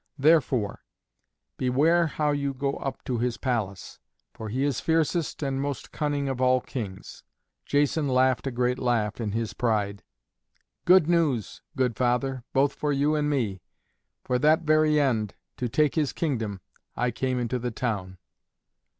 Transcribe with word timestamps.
Therefore 0.17 0.83
beware 1.57 2.07
how 2.07 2.31
you 2.31 2.55
go 2.55 2.73
up 2.77 3.03
to 3.03 3.19
his 3.19 3.37
palace, 3.37 3.99
for 4.33 4.49
he 4.49 4.63
is 4.63 4.79
fiercest 4.81 5.43
and 5.43 5.61
most 5.61 5.91
cunning 5.91 6.27
of 6.27 6.41
all 6.41 6.59
kings." 6.59 7.23
Jason 7.67 8.07
laughed 8.07 8.47
a 8.47 8.51
great 8.51 8.79
laugh 8.79 9.21
in 9.21 9.33
his 9.33 9.53
pride. 9.53 10.01
"Good 10.85 11.07
news, 11.07 11.61
good 11.77 11.95
father, 11.95 12.43
both 12.51 12.73
for 12.73 12.91
you 12.91 13.13
and 13.13 13.29
me. 13.29 13.61
For 14.23 14.39
that 14.39 14.61
very 14.63 14.99
end, 14.99 15.35
to 15.57 15.69
take 15.69 15.93
his 15.93 16.13
kingdom, 16.13 16.61
I 16.97 17.11
came 17.11 17.37
into 17.37 17.59
the 17.59 17.69
town." 17.69 18.17